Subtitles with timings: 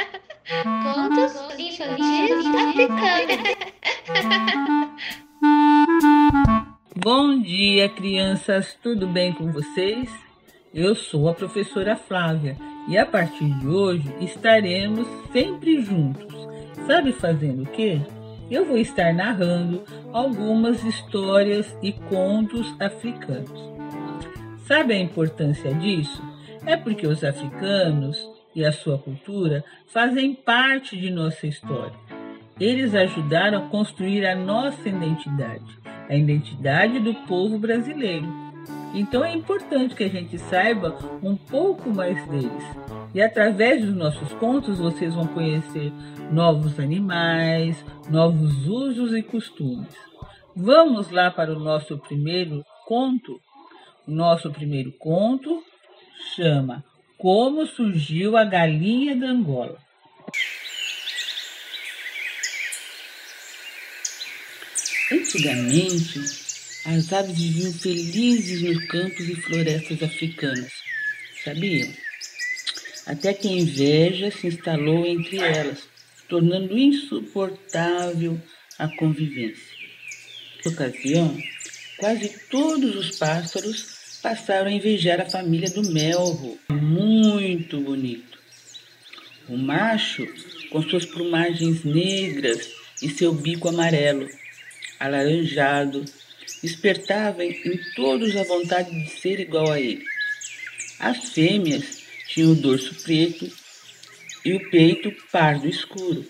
[0.00, 3.56] Contos infantis africanos.
[6.96, 10.10] Bom dia, crianças, tudo bem com vocês?
[10.72, 12.56] Eu sou a professora Flávia
[12.88, 16.34] e a partir de hoje estaremos sempre juntos.
[16.86, 18.00] Sabe fazendo o quê?
[18.50, 23.70] Eu vou estar narrando algumas histórias e contos africanos.
[24.66, 26.22] Sabe a importância disso?
[26.64, 31.94] É porque os africanos e a sua cultura fazem parte de nossa história.
[32.58, 38.26] Eles ajudaram a construir a nossa identidade, a identidade do povo brasileiro.
[38.92, 42.64] Então é importante que a gente saiba um pouco mais deles.
[43.14, 45.92] E através dos nossos contos vocês vão conhecer
[46.30, 49.94] novos animais, novos usos e costumes.
[50.54, 53.40] Vamos lá para o nosso primeiro conto?
[54.06, 55.62] O nosso primeiro conto
[56.34, 56.84] chama
[57.20, 59.78] Como surgiu a galinha da Angola.
[65.12, 66.18] Antigamente,
[66.86, 70.72] as aves viviam felizes nos campos e florestas africanas.
[71.44, 71.92] Sabiam?
[73.04, 75.80] Até que a inveja se instalou entre elas,
[76.26, 78.40] tornando insuportável
[78.78, 79.76] a convivência.
[80.64, 81.38] Na ocasião,
[81.98, 88.38] quase todos os pássaros passaram a invejar a família do melro, muito bonito.
[89.48, 90.26] O macho,
[90.70, 92.70] com suas plumagens negras
[93.02, 94.28] e seu bico amarelo,
[94.98, 96.04] alaranjado,
[96.62, 100.04] despertava em todos a vontade de ser igual a ele.
[100.98, 103.50] As fêmeas tinham o dorso preto
[104.44, 106.26] e o peito pardo escuro,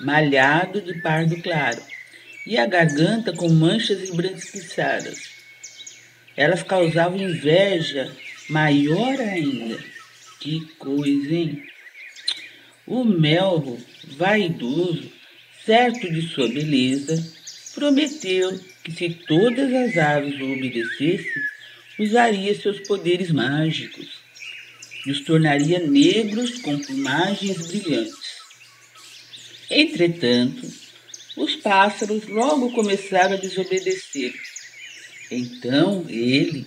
[0.00, 1.82] malhado de pardo claro,
[2.46, 5.41] e a garganta com manchas embranquiçadas.
[6.36, 8.10] Elas causavam inveja
[8.48, 9.78] maior ainda.
[10.40, 11.62] Que coisa, hein?
[12.86, 13.78] O melro,
[14.16, 15.10] vaidoso,
[15.64, 17.22] certo de sua beleza,
[17.74, 21.42] prometeu que se todas as aves o obedecessem,
[21.98, 24.08] usaria seus poderes mágicos
[25.06, 28.32] e os tornaria negros com plumagens brilhantes.
[29.70, 30.70] Entretanto,
[31.36, 34.34] os pássaros logo começaram a desobedecer.
[35.34, 36.66] Então ele,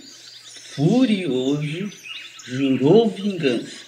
[0.76, 1.92] furioso,
[2.48, 3.86] jurou vingança.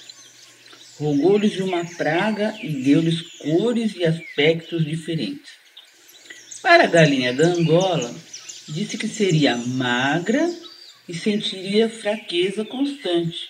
[1.00, 5.52] Rogou-lhes uma praga e deu-lhes cores e aspectos diferentes.
[6.62, 8.14] Para a galinha da Angola,
[8.68, 10.48] disse que seria magra
[11.10, 13.50] e sentiria fraqueza constante.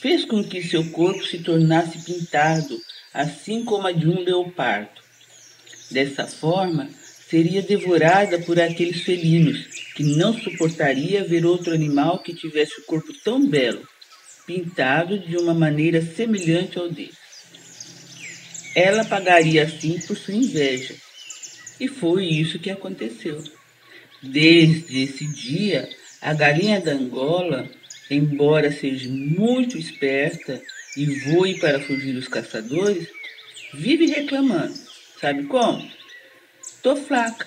[0.00, 2.80] Fez com que seu corpo se tornasse pintado,
[3.12, 5.00] assim como a de um leopardo.
[5.90, 6.88] Dessa forma,
[7.32, 9.64] seria devorada por aqueles felinos
[9.96, 13.88] que não suportaria ver outro animal que tivesse o corpo tão belo,
[14.46, 17.14] pintado de uma maneira semelhante ao dele.
[18.76, 20.94] Ela pagaria assim por sua inveja
[21.80, 23.42] e foi isso que aconteceu.
[24.22, 25.88] Desde esse dia,
[26.20, 27.66] a galinha da Angola,
[28.10, 30.60] embora seja muito esperta
[30.98, 33.08] e voe para fugir dos caçadores,
[33.72, 34.74] vive reclamando.
[35.18, 36.01] Sabe como?
[36.82, 37.46] Tô fraca,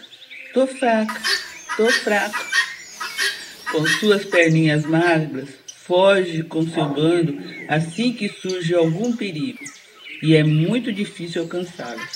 [0.54, 1.22] tô fraca,
[1.76, 2.40] tô fraca.
[3.70, 7.38] Com suas perninhas magras, foge com seu bando
[7.68, 9.60] assim que surge algum perigo
[10.24, 12.10] e é muito difícil alcançá-las.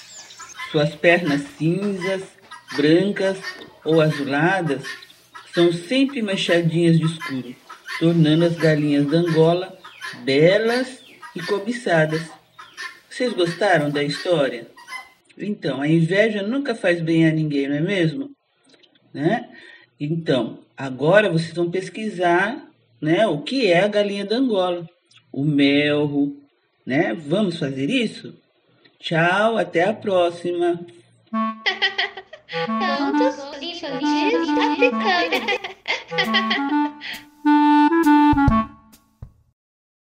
[0.72, 2.24] Suas pernas cinzas,
[2.78, 3.38] brancas
[3.84, 4.84] ou azuladas
[5.54, 7.54] são sempre manchadinhas de escuro,
[8.00, 9.78] tornando as galinhas da Angola
[10.24, 11.00] belas
[11.36, 12.22] e cobiçadas.
[13.10, 14.79] Vocês gostaram da história?
[15.40, 18.30] Então, a inveja nunca faz bem a ninguém, não é mesmo?
[19.14, 19.50] Né?
[20.00, 22.68] Então, agora vocês vão pesquisar
[23.02, 24.88] né, o que é a galinha da Angola,
[25.32, 26.38] o melro,
[26.86, 27.14] né?
[27.14, 28.36] Vamos fazer isso?
[29.00, 30.86] Tchau, até a próxima.
[33.62, 35.40] Infantis africanos.